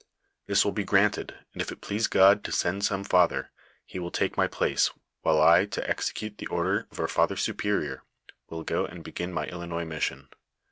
This 0.47 0.65
will 0.65 0.71
be 0.71 0.83
granted, 0.83 1.35
and 1.53 1.61
if 1.61 1.71
it 1.71 1.79
please 1.79 2.07
God 2.07 2.43
to 2.45 2.51
send 2.51 2.83
some 2.83 3.03
father, 3.03 3.51
he 3.85 3.99
will 3.99 4.09
take 4.09 4.35
my 4.35 4.47
place, 4.47 4.89
while 5.21 5.39
I, 5.39 5.67
to 5.67 5.87
execute 5.87 6.39
the 6.39 6.47
orders 6.47 6.85
of 6.89 6.99
our 6.99 7.07
father 7.07 7.35
superior, 7.35 8.01
will 8.49 8.63
go 8.63 8.83
and 8.87 9.03
begin 9.03 9.31
my 9.31 9.45
Ilinois 9.45 9.85
mission. 9.85 10.29